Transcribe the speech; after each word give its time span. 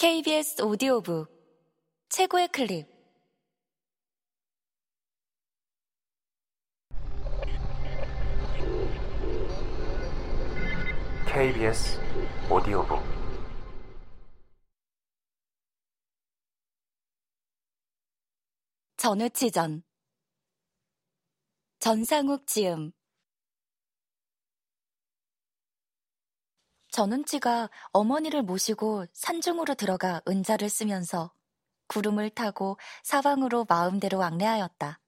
KBS 0.00 0.62
오디오북 0.62 1.26
최고의 2.08 2.46
클립. 2.52 2.86
KBS 11.26 11.98
오디오북. 12.48 13.02
전우치전. 18.98 19.82
전상욱 21.80 22.46
지음 22.46 22.92
전운치가 26.98 27.70
어머니를 27.92 28.42
모시고 28.42 29.06
산중으로 29.12 29.76
들어가 29.76 30.20
은자를 30.26 30.68
쓰면서 30.68 31.32
구름을 31.86 32.30
타고 32.30 32.76
사방으로 33.04 33.66
마음대로 33.68 34.18
왕래하였다. 34.18 34.98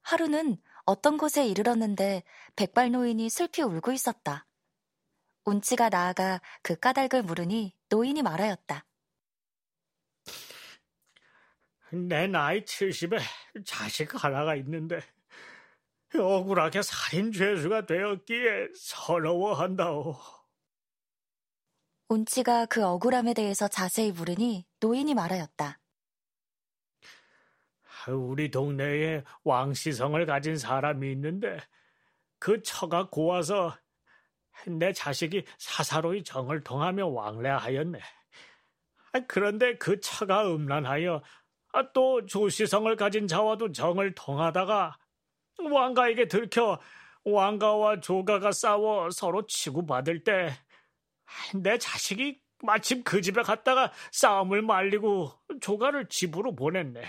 하루는 0.00 0.56
어떤 0.86 1.18
곳에 1.18 1.46
이르렀는데 1.46 2.22
백발 2.56 2.90
노인이 2.90 3.28
슬피 3.28 3.60
울고 3.60 3.92
있었다. 3.92 4.46
운치가 5.44 5.90
나아가 5.90 6.40
그 6.62 6.74
까닭을 6.74 7.24
물으니 7.24 7.74
노인이 7.90 8.22
말하였다. 8.22 8.86
내 12.08 12.26
나이 12.28 12.64
70에 12.64 13.20
자식 13.66 14.24
하나가 14.24 14.56
있는데 14.56 15.00
억울하게 16.18 16.80
살인 16.80 17.30
죄수가 17.30 17.84
되었기에 17.84 18.68
서러워한다오. 18.74 20.16
운치가 22.08 22.66
그 22.66 22.84
억울함에 22.84 23.34
대해서 23.34 23.66
자세히 23.66 24.12
물으니 24.12 24.64
노인이 24.80 25.12
말하였다. 25.14 25.78
우리 28.08 28.50
동네에 28.50 29.24
왕시성을 29.42 30.24
가진 30.26 30.56
사람이 30.56 31.10
있는데 31.12 31.58
그 32.38 32.62
처가 32.62 33.08
고와서 33.10 33.76
내 34.66 34.92
자식이 34.92 35.44
사사로이 35.58 36.22
정을 36.22 36.62
통하며 36.62 37.08
왕래하였네. 37.08 37.98
그런데 39.26 39.76
그 39.76 39.98
처가 39.98 40.46
음란하여 40.46 41.22
또 41.92 42.24
조시성을 42.24 42.94
가진 42.96 43.26
자와도 43.26 43.72
정을 43.72 44.14
통하다가 44.14 44.96
왕가에게 45.72 46.28
들켜 46.28 46.78
왕가와 47.24 48.00
조가가 48.00 48.52
싸워 48.52 49.10
서로 49.10 49.46
치고받을 49.46 50.22
때 50.22 50.52
내 51.54 51.78
자식이 51.78 52.40
마침 52.62 53.02
그 53.02 53.20
집에 53.20 53.42
갔다가 53.42 53.92
싸움을 54.12 54.62
말리고 54.62 55.32
조가를 55.60 56.08
집으로 56.08 56.54
보냈네. 56.54 57.02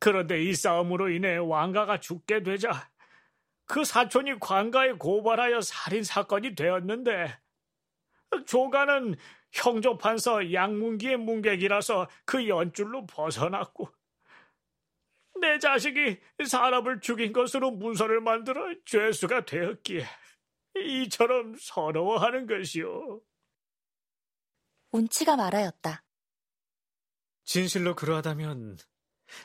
그런데 0.00 0.42
이 0.42 0.54
싸움으로 0.54 1.08
인해 1.10 1.36
왕가가 1.36 2.00
죽게 2.00 2.42
되자 2.42 2.90
그 3.66 3.84
사촌이 3.84 4.38
관가에 4.40 4.92
고발하여 4.92 5.60
살인 5.60 6.02
사건이 6.02 6.54
되었는데 6.54 7.38
조가는 8.46 9.14
형조판서 9.52 10.52
양문기의 10.52 11.16
문객이라서 11.16 12.08
그 12.24 12.48
연줄로 12.48 13.06
벗어났고 13.06 13.88
내 15.40 15.58
자식이 15.58 16.18
사람을 16.44 17.00
죽인 17.00 17.32
것으로 17.32 17.70
문서를 17.70 18.20
만들어 18.20 18.74
죄수가 18.84 19.44
되었기에 19.44 20.04
이처럼 20.76 21.56
서러워하는 21.58 22.46
것이오. 22.46 23.22
운치가 24.92 25.36
말하였다. 25.36 26.04
진실로 27.44 27.94
그러하다면 27.94 28.78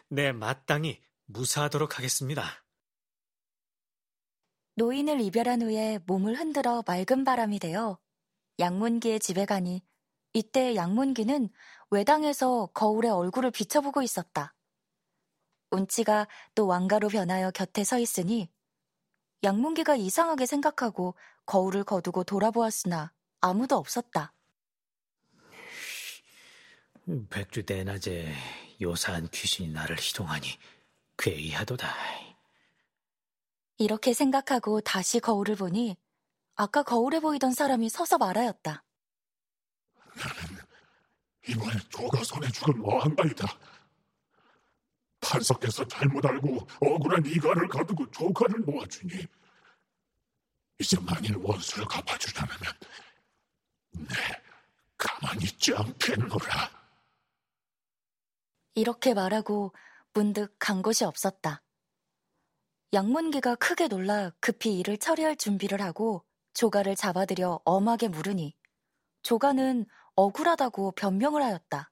내 0.10 0.32
마땅히 0.32 1.02
무사하도록 1.26 1.98
하겠습니다. 1.98 2.44
노인을 4.76 5.20
이별한 5.22 5.62
후에 5.62 6.00
몸을 6.06 6.40
흔들어 6.40 6.84
맑은 6.88 7.24
바람이 7.26 7.60
되어 7.60 8.00
양문기의 8.60 9.20
집에 9.20 9.46
가니 9.46 9.84
이때 10.34 10.76
양문기는 10.76 11.50
외당에서 11.92 12.68
거울에 12.68 13.10
얼굴을 13.10 13.52
비춰보고 13.52 14.02
있었다. 14.02 14.56
운치가 15.72 16.28
또 16.56 16.68
왕가로 16.68 17.10
변하여 17.10 17.52
곁에 17.52 17.84
서 17.84 18.00
있으니 18.00 18.50
양문기가 19.44 19.96
이상하게 19.96 20.46
생각하고 20.46 21.16
거울을 21.46 21.84
거두고 21.84 22.24
돌아보았으나 22.24 23.14
아무도 23.42 23.78
없었다. 23.78 24.34
백주 27.30 27.66
대낮에 27.66 28.34
요사한 28.82 29.28
귀신이 29.30 29.70
나를 29.70 29.98
희동하니 29.98 30.48
괴이하도다. 31.18 31.88
이렇게 33.78 34.14
생각하고 34.14 34.82
다시 34.82 35.20
거울을 35.20 35.56
보니 35.56 35.98
아까 36.56 36.84
거울에 36.84 37.20
보이던 37.20 37.54
사람이 37.54 37.90
서서 37.90 38.18
말하였다. 38.18 38.84
나는 40.16 40.66
이번에 41.48 41.80
조가 41.90 42.24
손에 42.24 42.48
죽은 42.50 42.80
왕가이다. 42.82 43.48
판석께서 45.30 45.88
잘못 45.88 46.26
알고 46.26 46.68
억울한 46.82 47.24
이가를 47.26 47.68
가두고 47.68 48.10
조카를 48.10 48.66
놓아주니 48.66 49.28
이제 50.80 50.98
만일 51.02 51.38
원수를 51.38 51.86
갚아주지 51.86 52.40
않으면 52.40 52.74
내 53.92 54.16
가만히 54.98 55.44
있지 55.46 55.74
않겠노라. 55.74 56.80
이렇게 58.76 59.14
말하고 59.14 59.74
문득 60.14 60.56
간 60.58 60.82
곳이 60.82 61.04
없었다. 61.06 61.62
양문기가 62.92 63.56
크게 63.56 63.88
놀라 63.88 64.32
급히 64.40 64.80
일을 64.80 64.98
처리할 64.98 65.36
준비를 65.36 65.82
하고 65.82 66.26
조가를 66.54 66.96
잡아들여 66.96 67.62
엄하게 67.66 68.08
물으니 68.08 68.56
조가는 69.22 69.86
억울하다고 70.16 70.94
변명을 70.94 71.44
하였다. 71.44 71.92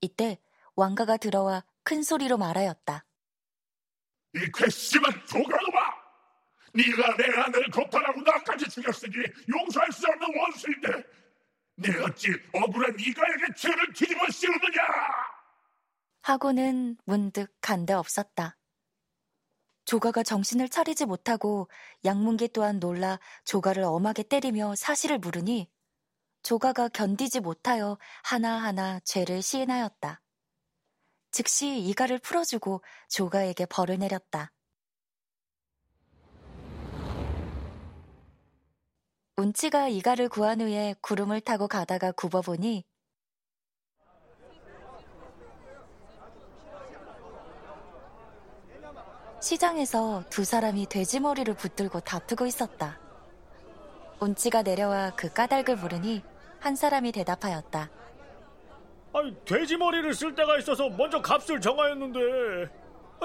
이때 0.00 0.38
왕가가 0.74 1.18
들어와 1.18 1.64
큰 1.86 2.02
소리로 2.02 2.36
말하였다. 2.36 3.04
이 4.34 4.38
괘씸한 4.52 5.24
조가놈아! 5.24 5.80
네가 6.74 7.16
내 7.16 7.24
아내를 7.40 7.70
고탈하고 7.70 8.22
나까지 8.22 8.68
죽였으니 8.68 9.14
용서할 9.48 9.92
수 9.92 10.04
없는 10.08 10.28
원수인데 10.36 10.88
내 11.76 11.96
어찌 12.02 12.32
억울한 12.52 12.96
네가에게 12.96 13.54
죄를 13.56 13.92
뒤집어 13.94 14.28
씌우느냐! 14.28 14.82
하고는 16.22 16.96
문득 17.04 17.54
간데 17.60 17.92
없었다. 17.92 18.58
조가가 19.84 20.24
정신을 20.24 20.68
차리지 20.68 21.06
못하고 21.06 21.70
양문기 22.04 22.48
또한 22.48 22.80
놀라 22.80 23.20
조가를 23.44 23.84
엄하게 23.84 24.24
때리며 24.24 24.74
사실을 24.74 25.18
물으니 25.18 25.70
조가가 26.42 26.88
견디지 26.88 27.38
못하여 27.38 27.96
하나하나 28.24 28.98
죄를 29.04 29.40
시인하였다. 29.40 30.20
즉시 31.36 31.78
이가를 31.80 32.18
풀어주고 32.18 32.80
조가에게 33.10 33.66
벌을 33.66 33.98
내렸다. 33.98 34.52
운치가 39.36 39.88
이가를 39.88 40.30
구한 40.30 40.62
후에 40.62 40.94
구름을 41.02 41.42
타고 41.42 41.68
가다가 41.68 42.10
굽어보니 42.12 42.86
시장에서 49.42 50.24
두 50.30 50.42
사람이 50.42 50.86
돼지머리를 50.86 51.52
붙들고 51.52 52.00
다투고 52.00 52.46
있었다. 52.46 52.98
운치가 54.20 54.62
내려와 54.62 55.14
그 55.16 55.30
까닭을 55.30 55.76
물으니 55.76 56.22
한 56.60 56.76
사람이 56.76 57.12
대답하였다. 57.12 58.05
아니, 59.16 59.34
돼지 59.46 59.78
머리를 59.78 60.12
쓸 60.12 60.34
때가 60.34 60.58
있어서 60.58 60.90
먼저 60.90 61.22
값을 61.22 61.58
정하였는데 61.58 62.20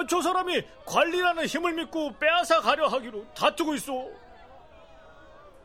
저 0.08 0.22
사람이 0.22 0.64
관리라는 0.86 1.44
힘을 1.44 1.74
믿고 1.74 2.18
빼앗아 2.18 2.62
가려 2.62 2.88
하기로 2.88 3.26
다투고 3.34 3.74
있어. 3.74 4.06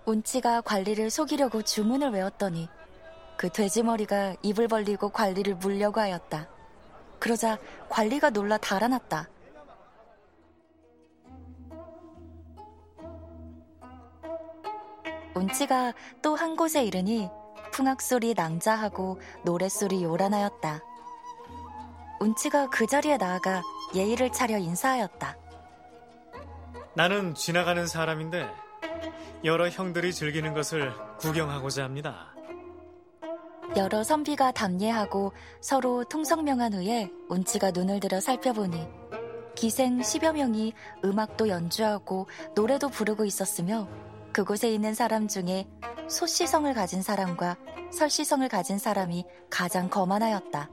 운치가 0.06 0.59
관리를 0.62 1.09
속이려고 1.09 1.62
주문을 1.62 2.09
외웠더니 2.09 2.68
그 3.38 3.50
돼지머리가 3.50 4.35
입을 4.41 4.68
벌리고 4.68 5.09
관리를 5.09 5.56
물려고 5.56 6.01
하였다. 6.01 6.50
그러자 7.19 7.57
관리가 7.88 8.30
놀라 8.31 8.57
달아났다. 8.57 9.30
운치가 15.35 15.94
또 16.21 16.35
한 16.35 16.56
곳에 16.56 16.83
이르니 16.83 17.30
풍악소리 17.77 18.33
낭자하고 18.33 19.19
노랫소리 19.44 20.03
요란하였다. 20.03 20.81
운치가 22.19 22.68
그 22.71 22.88
자리에 22.88 23.18
나아가 23.18 23.62
예의를 23.94 24.31
차려 24.31 24.57
인사하였다. 24.57 25.38
나는 26.95 27.35
지나가는 27.35 27.85
사람인데 27.85 28.50
여러 29.44 29.69
형들이 29.69 30.12
즐기는 30.12 30.51
것을 30.56 30.91
구경하고자 31.19 31.83
합니다. 31.83 32.33
여러 33.75 34.03
선비가 34.03 34.53
답례하고 34.53 35.33
서로 35.62 36.03
통성명한 36.03 36.73
후에 36.73 37.12
운치가 37.30 37.69
눈을 37.69 38.00
들어 38.00 38.19
살펴보니 38.19 38.88
기생 39.53 40.00
10여 40.00 40.33
명이 40.33 40.73
음악도 41.06 41.47
연주하고 41.47 42.25
노래도 42.56 42.89
부르고 42.89 43.23
있었으며 43.25 43.88
그곳에 44.33 44.71
있는 44.71 44.95
사람 44.95 45.27
중에 45.27 45.68
소시성을 46.07 46.74
가진 46.74 47.01
사람과 47.01 47.57
설시성을 47.92 48.48
가진 48.50 48.77
사람이 48.77 49.25
가장 49.50 49.89
거만하였다. 49.89 50.69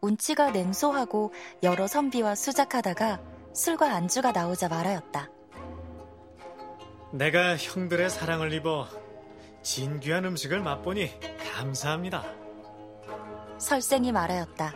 운치가 0.00 0.50
냉소하고 0.50 1.32
여러 1.62 1.86
선비와 1.86 2.34
수작하다가 2.34 3.20
술과 3.52 3.94
안주가 3.94 4.32
나오자 4.32 4.68
말하였다. 4.68 5.30
내가 7.12 7.56
형들의 7.56 8.10
사랑을 8.10 8.52
입어 8.52 8.86
진귀한 9.62 10.24
음식을 10.24 10.60
맛보니 10.60 11.10
감사합니다. 11.54 12.24
설생이 13.58 14.10
말하였다. 14.12 14.74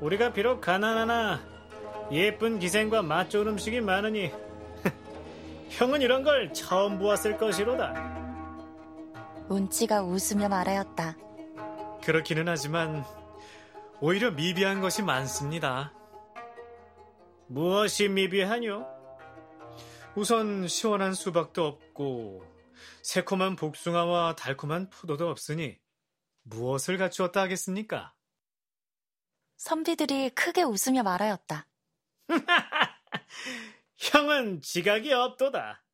우리가 0.00 0.32
비록 0.32 0.60
가난하나 0.60 1.40
예쁜 2.12 2.58
기생과 2.58 3.02
맛 3.02 3.28
좋은 3.28 3.48
음식이 3.48 3.80
많으니 3.80 4.32
형은 5.76 6.00
이런 6.00 6.22
걸 6.22 6.54
처음 6.54 6.98
보았을 6.98 7.36
것이로다. 7.36 7.92
운치가 9.50 10.02
웃으며 10.02 10.48
말하였다. 10.48 11.16
그렇기는 12.02 12.48
하지만 12.48 13.04
오히려 14.00 14.30
미비한 14.30 14.80
것이 14.80 15.02
많습니다. 15.02 15.92
무엇이 17.46 18.08
미비하뇨? 18.08 18.86
우선 20.14 20.66
시원한 20.66 21.12
수박도 21.12 21.66
없고 21.66 22.42
새콤한 23.02 23.56
복숭아와 23.56 24.34
달콤한 24.34 24.88
포도도 24.88 25.28
없으니 25.28 25.78
무엇을 26.44 26.96
갖추었다 26.96 27.42
하겠습니까? 27.42 28.14
선비들이 29.58 30.30
크게 30.30 30.62
웃으며 30.62 31.02
말하였다. 31.02 31.66
형은 33.98 34.60
지각이 34.60 35.12
없도다. 35.12 35.84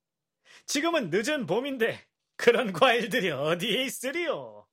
지금은 0.66 1.10
늦은 1.10 1.46
봄인데 1.46 2.06
그런 2.36 2.72
과일들이 2.72 3.30
어디에 3.30 3.84
있으리요? 3.84 4.66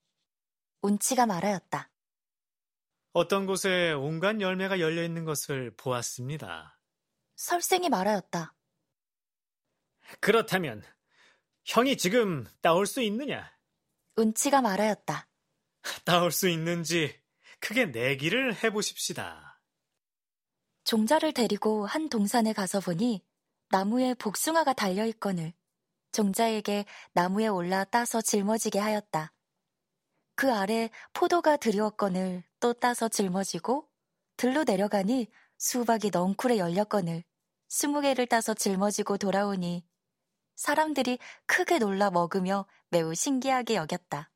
운치가 0.81 1.25
말하였다. 1.25 1.91
어떤 3.13 3.45
곳에 3.45 3.91
온갖 3.91 4.39
열매가 4.39 4.79
열려 4.79 5.03
있는 5.03 5.25
것을 5.25 5.75
보았습니다. 5.75 6.79
설생이 7.35 7.89
말하였다. 7.89 8.53
그렇다면 10.19 10.83
형이 11.65 11.97
지금 11.97 12.45
따올 12.61 12.85
수 12.85 13.01
있느냐? 13.01 13.51
운치가 14.15 14.61
말하였다. 14.61 15.27
따올 16.05 16.31
수 16.31 16.49
있는지 16.49 17.19
크게 17.59 17.87
내기를 17.87 18.63
해보십시다. 18.63 19.48
종자를 20.89 21.33
데리고 21.33 21.85
한 21.85 22.09
동산에 22.09 22.51
가서 22.51 22.79
보니 22.79 23.23
나무에 23.69 24.15
복숭아가 24.15 24.73
달려있거늘 24.73 25.53
종자에게 26.13 26.85
나무에 27.13 27.45
올라 27.45 27.83
따서 27.83 28.21
짊어지게 28.23 28.79
하였다. 28.79 29.31
그 30.33 30.51
아래 30.51 30.89
포도가 31.13 31.57
드리웠거늘 31.57 32.43
또 32.59 32.73
따서 32.73 33.07
짊어지고 33.07 33.87
들로 34.35 34.63
내려가니 34.63 35.27
수박이 35.59 36.09
넝쿨에 36.11 36.57
열렸거늘 36.57 37.23
스무 37.67 38.01
개를 38.01 38.25
따서 38.25 38.55
짊어지고 38.55 39.19
돌아오니 39.19 39.85
사람들이 40.55 41.19
크게 41.45 41.77
놀라 41.77 42.09
먹으며 42.09 42.65
매우 42.89 43.13
신기하게 43.13 43.75
여겼다. 43.75 44.31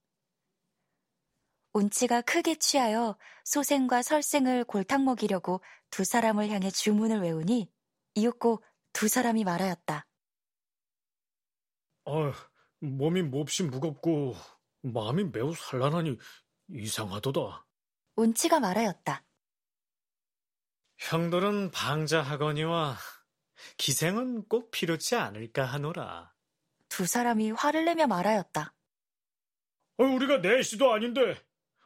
운치가 1.74 2.22
크게 2.22 2.56
취하여 2.56 3.18
소생과 3.46 4.04
설생을 4.04 4.64
골탕 4.64 5.06
먹이려고 5.06 5.62
두 5.90 6.04
사람을 6.04 6.50
향해 6.50 6.70
주문을 6.70 7.22
외우니 7.22 7.72
이윽고 8.14 8.64
두 8.94 9.08
사람이 9.08 9.44
말하였다. 9.44 10.08
아, 12.06 12.34
몸이 12.80 13.24
몹시 13.24 13.64
무겁고 13.64 14.36
마음이 14.82 15.26
매우 15.26 15.56
산란하니 15.56 16.18
이상하도다. 16.70 17.66
운치가 18.18 18.60
말하였다. 18.60 19.26
형들은 20.98 21.72
방자하거니와 21.72 22.98
기생은 23.78 24.48
꼭 24.48 24.70
필요치 24.70 25.16
않을까 25.16 25.66
하노라. 25.66 26.34
두 26.88 27.08
사람이 27.08 27.52
화를 27.52 27.86
내며 27.86 28.06
말하였다. 28.06 28.74
아, 29.98 30.04
우리가 30.04 30.38
내시도 30.38 30.94
아닌데 30.94 31.36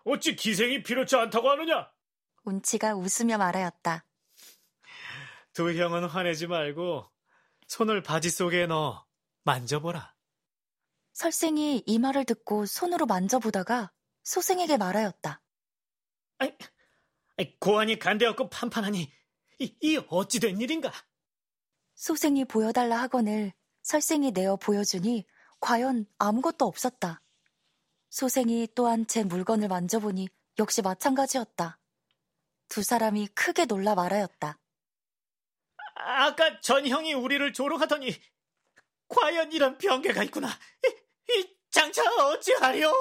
어찌 0.07 0.35
기생이 0.37 0.83
필요치 0.83 1.15
않다고 1.17 1.49
하느냐? 1.51 1.91
운치가 2.45 2.95
웃으며 2.95 3.37
말하였다. 3.37 4.05
두 5.51 5.73
형은 5.73 6.05
화내지 6.05 6.47
말고 6.47 7.11
손을 7.67 8.01
바지 8.03 8.29
속에 8.29 8.67
넣어 8.67 9.05
만져보라. 9.43 10.15
설생이 11.11 11.83
이 11.85 11.99
말을 11.99 12.23
듣고 12.23 12.65
손으로 12.65 13.05
만져보다가 13.05 13.91
소생에게 14.23 14.77
말하였다. 14.77 15.41
아이, 16.37 16.53
아이, 17.37 17.59
고안이 17.59 17.99
간대없고 17.99 18.49
판판하니 18.49 19.11
이, 19.59 19.77
이 19.81 19.99
어찌 20.07 20.39
된 20.39 20.61
일인가? 20.61 20.91
소생이 21.95 22.45
보여달라 22.45 23.01
하거늘 23.01 23.51
설생이 23.81 24.31
내어 24.31 24.55
보여주니 24.55 25.25
과연 25.59 26.05
아무것도 26.17 26.65
없었다. 26.65 27.21
소생이 28.17 28.69
또한 28.73 29.05
제 29.05 29.23
물건을 29.23 29.67
만져보니 29.67 30.27
역시 30.57 30.81
마찬가지였다. 30.81 31.77
두 32.67 32.81
사람이 32.81 33.27
크게 33.35 33.65
놀라 33.65 33.93
말하였다. 33.93 34.57
아까 35.93 36.59
전 36.61 36.87
형이 36.87 37.13
우리를 37.13 37.53
조롱하더니 37.53 38.09
과연 39.07 39.51
이런 39.51 39.77
병개가 39.77 40.23
있구나. 40.23 40.47
이, 40.47 41.31
이 41.31 41.57
장차 41.69 42.01
어찌하려? 42.01 42.91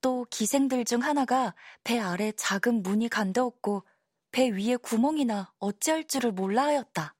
또 0.00 0.26
기생들 0.30 0.86
중 0.86 1.02
하나가 1.02 1.54
배 1.82 1.98
아래 1.98 2.32
작은 2.32 2.82
문이 2.82 3.10
간데없고 3.10 3.86
배 4.30 4.48
위에 4.48 4.76
구멍이나 4.76 5.52
어찌할 5.58 6.06
줄을 6.06 6.32
몰라 6.32 6.64
하였다. 6.64 7.14